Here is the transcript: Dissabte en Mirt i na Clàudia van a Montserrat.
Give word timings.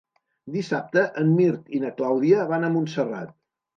Dissabte 0.53 1.03
en 1.23 1.29
Mirt 1.41 1.69
i 1.81 1.81
na 1.85 1.93
Clàudia 2.01 2.49
van 2.53 2.67
a 2.67 2.73
Montserrat. 2.79 3.37